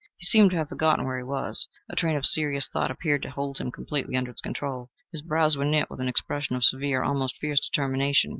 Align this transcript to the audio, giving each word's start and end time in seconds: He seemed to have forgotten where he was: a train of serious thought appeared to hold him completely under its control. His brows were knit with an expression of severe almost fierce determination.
He 0.17 0.25
seemed 0.25 0.49
to 0.49 0.57
have 0.57 0.69
forgotten 0.69 1.05
where 1.05 1.17
he 1.19 1.23
was: 1.23 1.67
a 1.87 1.95
train 1.95 2.15
of 2.15 2.25
serious 2.25 2.67
thought 2.67 2.89
appeared 2.89 3.21
to 3.21 3.29
hold 3.29 3.59
him 3.59 3.69
completely 3.71 4.15
under 4.15 4.31
its 4.31 4.41
control. 4.41 4.89
His 5.11 5.21
brows 5.21 5.55
were 5.55 5.63
knit 5.63 5.91
with 5.91 5.99
an 5.99 6.07
expression 6.07 6.55
of 6.55 6.63
severe 6.63 7.03
almost 7.03 7.37
fierce 7.37 7.59
determination. 7.59 8.29